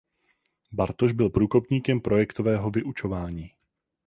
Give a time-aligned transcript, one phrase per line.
[0.71, 3.51] Bartoš byl průkopníkem projektového vyučování.